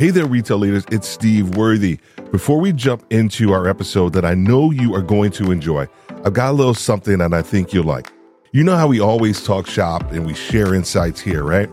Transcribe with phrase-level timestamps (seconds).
[0.00, 0.86] Hey there, retail leaders.
[0.90, 1.98] It's Steve Worthy.
[2.32, 5.88] Before we jump into our episode that I know you are going to enjoy,
[6.24, 8.10] I've got a little something that I think you'll like.
[8.52, 11.68] You know how we always talk shop and we share insights here, right?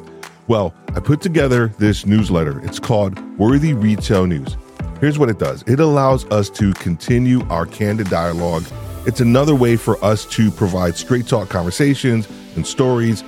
[0.50, 2.60] Well, I put together this newsletter.
[2.66, 4.58] It's called Worthy Retail News.
[5.00, 8.66] Here's what it does it allows us to continue our candid dialogue.
[9.06, 13.24] It's another way for us to provide straight talk conversations and stories,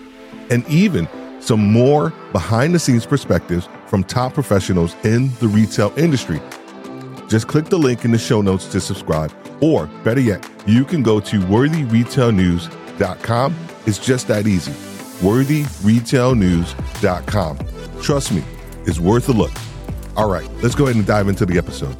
[0.49, 1.07] and even
[1.39, 6.39] some more behind the scenes perspectives from top professionals in the retail industry.
[7.27, 11.01] Just click the link in the show notes to subscribe, or better yet, you can
[11.01, 13.55] go to worthyretailnews.com.
[13.85, 14.71] It's just that easy.
[15.25, 17.59] Worthyretailnews.com.
[18.01, 18.43] Trust me,
[18.85, 19.51] it's worth a look.
[20.15, 21.97] All right, let's go ahead and dive into the episode.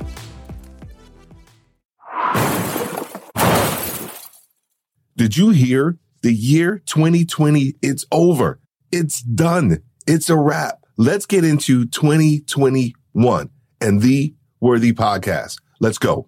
[5.16, 5.98] Did you hear?
[6.22, 8.60] The year 2020, it's over.
[8.92, 9.82] It's done.
[10.06, 10.79] It's a wrap.
[11.02, 13.50] Let's get into 2021
[13.80, 15.56] and the Worthy Podcast.
[15.80, 16.28] Let's go.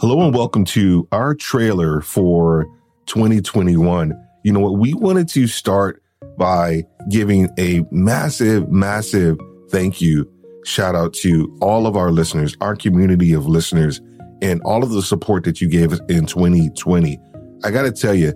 [0.00, 2.66] Hello and welcome to our trailer for
[3.06, 4.12] 2021.
[4.44, 4.78] You know what?
[4.78, 6.02] We wanted to start
[6.36, 9.38] by giving a massive, massive
[9.70, 10.30] thank you,
[10.66, 14.02] shout out to all of our listeners, our community of listeners,
[14.42, 17.18] and all of the support that you gave us in 2020.
[17.64, 18.34] I got to tell you,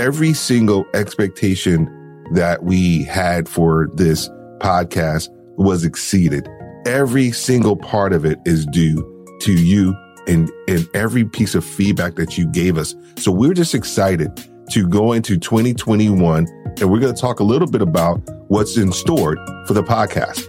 [0.00, 1.88] every single expectation
[2.32, 4.28] that we had for this
[4.58, 6.48] podcast was exceeded.
[6.86, 9.94] Every single part of it is due to you
[10.26, 12.94] and, and every piece of feedback that you gave us.
[13.16, 14.30] So we're just excited
[14.70, 16.46] to go into 2021
[16.80, 20.46] and we're going to talk a little bit about what's in store for the podcast.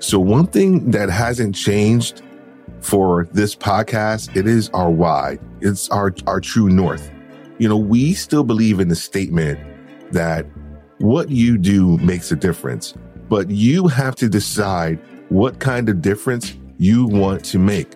[0.00, 2.22] So one thing that hasn't changed
[2.80, 5.38] for this podcast, it is our why.
[5.60, 7.10] It's our, our true north.
[7.60, 9.60] You know, we still believe in the statement
[10.12, 10.46] that
[10.98, 12.94] what you do makes a difference,
[13.28, 17.92] but you have to decide what kind of difference you want to make.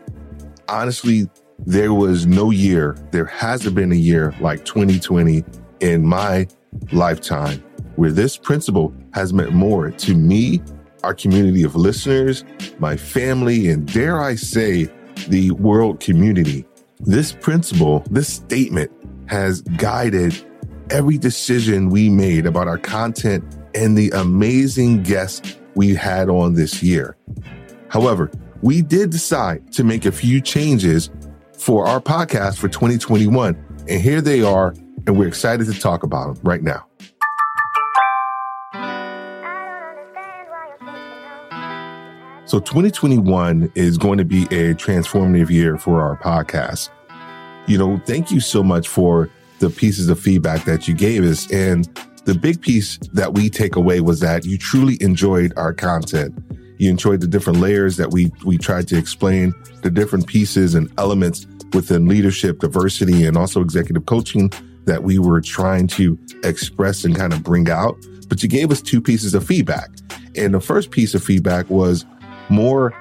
[0.69, 1.31] Honestly,
[1.67, 5.43] there was no year, there hasn't been a year like 2020
[5.81, 6.47] in my
[6.93, 7.65] lifetime
[7.97, 10.61] where this principle has meant more to me
[11.05, 12.45] our community of listeners,
[12.79, 14.91] my family, and dare I say,
[15.29, 16.67] the world community.
[17.01, 18.91] This principle, this statement
[19.27, 20.35] has guided
[20.91, 23.45] every decision we made about our content
[23.75, 27.17] and the amazing guests we had on this year.
[27.89, 28.31] However,
[28.63, 31.11] we did decide to make a few changes
[31.59, 34.75] for our podcast for 2021, and here they are,
[35.07, 36.87] and we're excited to talk about them right now.
[42.55, 46.89] So 2021 is going to be a transformative year for our podcast.
[47.67, 49.29] You know, thank you so much for
[49.59, 51.51] the pieces of feedback that you gave us.
[51.51, 51.85] And
[52.27, 56.33] the big piece that we take away was that you truly enjoyed our content.
[56.79, 60.89] You enjoyed the different layers that we we tried to explain, the different pieces and
[60.97, 64.53] elements within leadership, diversity, and also executive coaching
[64.85, 67.97] that we were trying to express and kind of bring out.
[68.29, 69.91] But you gave us two pieces of feedback.
[70.37, 72.05] And the first piece of feedback was
[72.49, 72.95] more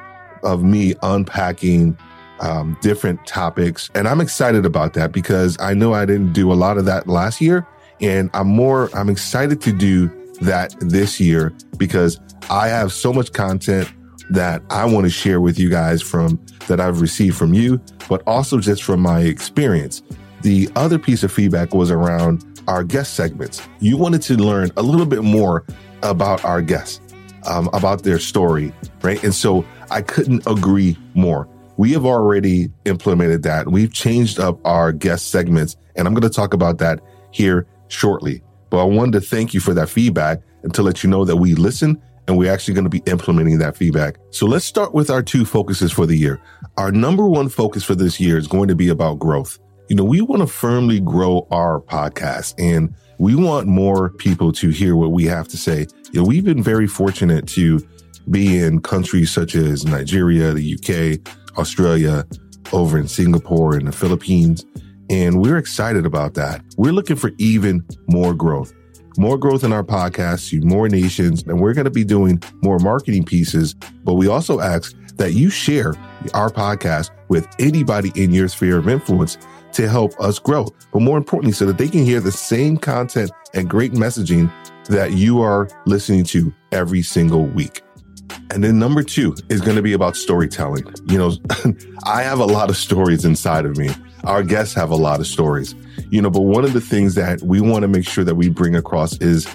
[0.44, 1.98] of me unpacking
[2.40, 3.90] um, different topics.
[3.96, 7.08] And I'm excited about that because I know I didn't do a lot of that
[7.08, 7.66] last year.
[8.02, 10.12] And I'm more, I'm excited to do
[10.42, 13.92] that this year because I have so much content
[14.30, 17.80] that I want to share with you guys from that I've received from you,
[18.10, 20.02] but also just from my experience.
[20.42, 23.62] The other piece of feedback was around our guest segments.
[23.80, 25.66] You wanted to learn a little bit more
[26.02, 27.00] about our guests
[27.46, 29.24] um, about their story, right?
[29.24, 31.48] And so I couldn't agree more.
[31.78, 33.72] We have already implemented that.
[33.72, 37.00] We've changed up our guest segments, and I'm going to talk about that
[37.32, 38.42] here shortly.
[38.70, 41.38] But I wanted to thank you for that feedback and to let you know that
[41.38, 44.18] we listen and we're actually going to be implementing that feedback.
[44.32, 46.42] So let's start with our two focuses for the year.
[46.78, 49.60] Our number one focus for this year is going to be about growth.
[49.90, 54.68] You know, we want to firmly grow our podcast and we want more people to
[54.68, 55.88] hear what we have to say.
[56.12, 57.80] You know, we've been very fortunate to
[58.30, 62.26] be in countries such as Nigeria, the UK, Australia,
[62.74, 64.66] over in Singapore and the Philippines.
[65.10, 66.66] And we're excited about that.
[66.76, 68.74] We're looking for even more growth,
[69.18, 71.44] more growth in our podcast to more nations.
[71.44, 73.74] And we're going to be doing more marketing pieces.
[74.04, 75.96] But we also ask that you share
[76.34, 79.38] our podcast with anybody in your sphere of influence
[79.74, 80.68] to help us grow.
[80.92, 84.52] But more importantly, so that they can hear the same content and great messaging
[84.86, 87.82] that you are listening to every single week.
[88.52, 90.86] And then number two is going to be about storytelling.
[91.06, 91.38] You know,
[92.06, 93.90] I have a lot of stories inside of me.
[94.24, 95.76] Our guests have a lot of stories.
[96.10, 98.50] you know, but one of the things that we want to make sure that we
[98.50, 99.48] bring across is,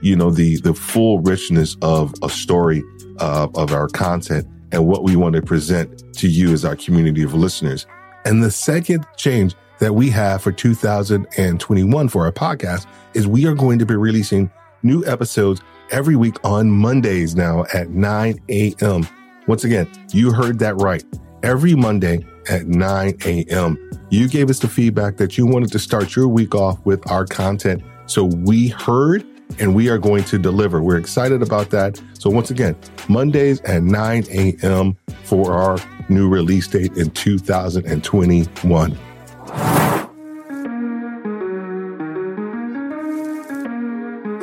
[0.00, 2.82] you know, the, the full richness of a story
[3.20, 7.22] uh, of our content and what we want to present to you as our community
[7.22, 7.86] of listeners.
[8.24, 13.54] And the second change that we have for 2021 for our podcast is we are
[13.54, 14.50] going to be releasing
[14.82, 19.06] new episodes every week on Mondays now at 9 a.m.
[19.46, 21.04] Once again, you heard that right.
[21.42, 23.90] Every Monday at 9 a.m.
[24.10, 27.24] You gave us the feedback that you wanted to start your week off with our
[27.26, 27.82] content.
[28.06, 29.24] So we heard
[29.58, 30.82] and we are going to deliver.
[30.82, 32.00] We're excited about that.
[32.14, 32.76] So once again,
[33.08, 34.96] Mondays at 9 a.m.
[35.24, 35.78] for our
[36.08, 38.98] new release date in 2021.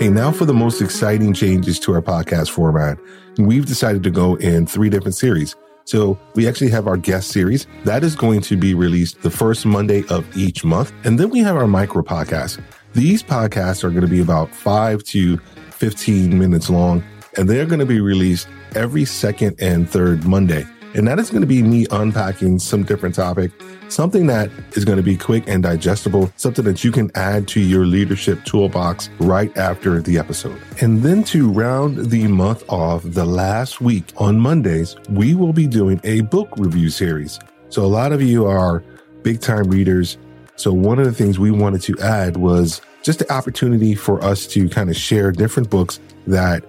[0.09, 2.99] Now for the most exciting changes to our podcast format.
[3.37, 5.55] We've decided to go in three different series.
[5.85, 9.65] So we actually have our guest series that is going to be released the first
[9.65, 10.93] Monday of each month.
[11.03, 12.61] And then we have our micro podcast.
[12.93, 17.03] These podcasts are going to be about five to 15 minutes long,
[17.37, 20.65] and they're going to be released every second and third Monday.
[20.93, 23.51] And that is going to be me unpacking some different topic,
[23.93, 27.59] something that is going to be quick and digestible, something that you can add to
[27.59, 30.59] your leadership toolbox right after the episode.
[30.81, 35.67] And then to round the month off, the last week on Mondays, we will be
[35.67, 37.39] doing a book review series.
[37.69, 38.83] So a lot of you are
[39.21, 40.17] big time readers.
[40.55, 44.47] So one of the things we wanted to add was just the opportunity for us
[44.47, 46.63] to kind of share different books that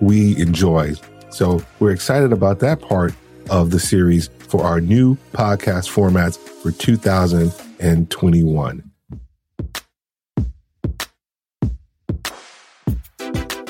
[0.00, 0.94] we enjoy.
[1.30, 3.14] So we're excited about that part
[3.48, 8.90] of the series for our new podcast formats for 2021.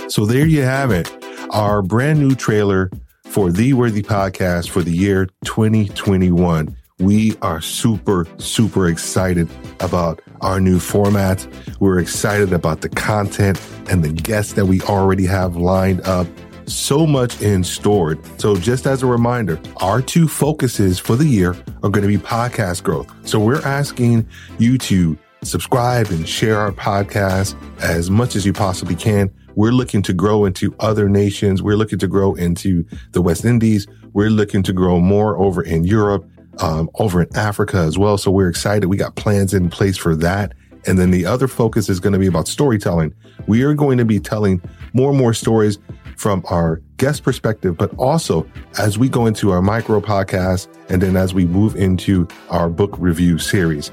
[0.09, 1.09] So there you have it,
[1.51, 2.91] our brand new trailer
[3.27, 6.77] for the Worthy Podcast for the year 2021.
[6.99, 11.47] We are super, super excited about our new format.
[11.79, 16.27] We're excited about the content and the guests that we already have lined up
[16.73, 18.19] so much in stored.
[18.41, 21.51] So just as a reminder, our two focuses for the year
[21.83, 23.13] are going to be podcast growth.
[23.27, 24.27] So we're asking
[24.59, 29.31] you to subscribe and share our podcast as much as you possibly can.
[29.55, 31.63] We're looking to grow into other nations.
[31.63, 33.87] We're looking to grow into the West Indies.
[34.13, 36.29] We're looking to grow more over in Europe,
[36.59, 38.19] um, over in Africa as well.
[38.19, 38.87] So we're excited.
[38.89, 40.53] We got plans in place for that.
[40.87, 43.15] And then the other focus is going to be about storytelling.
[43.47, 44.63] We are going to be telling
[44.95, 45.79] more and more stories
[46.21, 48.47] from our guest perspective, but also
[48.79, 52.95] as we go into our micro podcast and then as we move into our book
[52.99, 53.91] review series.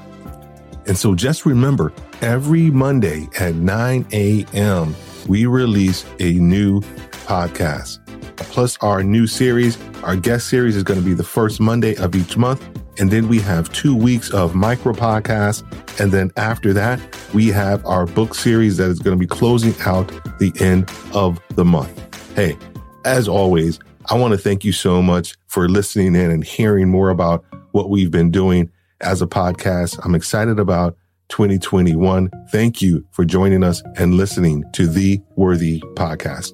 [0.86, 1.90] And so just remember
[2.20, 4.94] every Monday at 9 a.m.,
[5.26, 6.82] we release a new
[7.26, 7.98] podcast.
[8.36, 12.14] Plus, our new series, our guest series is going to be the first Monday of
[12.14, 12.62] each month.
[13.00, 15.62] And then we have two weeks of micro podcasts.
[15.98, 17.00] And then after that,
[17.32, 20.08] we have our book series that is going to be closing out
[20.38, 22.07] the end of the month.
[22.38, 22.56] Hey,
[23.04, 27.10] as always, I want to thank you so much for listening in and hearing more
[27.10, 28.70] about what we've been doing
[29.00, 29.98] as a podcast.
[30.04, 30.96] I'm excited about
[31.30, 32.30] 2021.
[32.52, 36.52] Thank you for joining us and listening to the Worthy Podcast.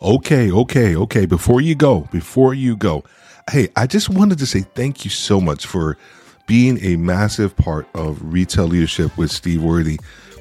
[0.00, 1.26] Okay, okay, okay.
[1.26, 3.02] Before you go, before you go,
[3.50, 5.98] hey, I just wanted to say thank you so much for
[6.46, 9.98] being a massive part of retail leadership with Steve Worthy.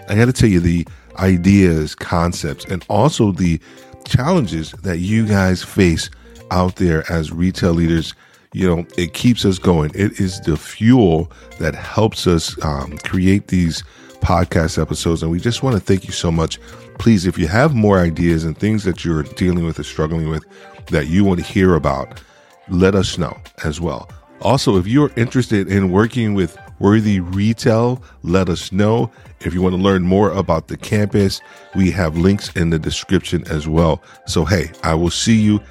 [0.09, 3.59] I got to tell you the ideas, concepts, and also the
[4.05, 6.09] challenges that you guys face
[6.51, 8.13] out there as retail leaders.
[8.53, 9.91] You know, it keeps us going.
[9.95, 13.83] It is the fuel that helps us um, create these
[14.21, 15.21] podcast episodes.
[15.21, 16.59] And we just want to thank you so much.
[16.97, 20.45] Please, if you have more ideas and things that you're dealing with or struggling with
[20.87, 22.21] that you want to hear about,
[22.69, 24.09] let us know as well.
[24.41, 29.11] Also, if you're interested in working with Worthy Retail, let us know.
[29.41, 31.41] If you want to learn more about the campus,
[31.75, 34.01] we have links in the description as well.
[34.25, 35.61] So, hey, I will see you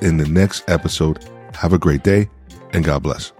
[0.00, 1.24] in the next episode.
[1.54, 2.28] Have a great day
[2.72, 3.32] and God bless.